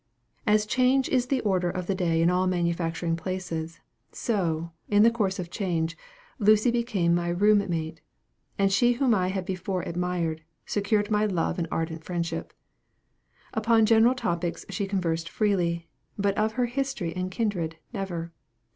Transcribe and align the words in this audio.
As 0.47 0.65
change 0.65 1.07
is 1.09 1.27
the 1.27 1.41
order 1.41 1.69
of 1.69 1.85
the 1.85 1.93
day 1.93 2.23
in 2.23 2.31
all 2.31 2.47
manufacturing 2.47 3.15
places, 3.15 3.81
so, 4.11 4.71
in 4.89 5.03
the 5.03 5.11
course 5.11 5.37
of 5.37 5.51
change, 5.51 5.95
Lucy 6.39 6.71
became 6.71 7.13
my 7.13 7.29
room 7.29 7.59
mate; 7.69 8.01
and 8.57 8.71
she 8.73 8.93
whom 8.93 9.13
I 9.13 9.27
had 9.27 9.45
before 9.45 9.83
admired, 9.83 10.41
secured 10.65 11.11
my 11.11 11.27
love 11.27 11.59
and 11.59 11.67
ardent 11.71 12.03
friendship. 12.03 12.51
Upon 13.53 13.85
general 13.85 14.15
topics 14.15 14.65
she 14.69 14.87
conversed 14.87 15.29
freely; 15.29 15.87
but 16.17 16.35
of 16.35 16.53
her 16.53 16.65
history 16.65 17.15
and 17.15 17.29
kindred, 17.29 17.75
never. 17.93 18.31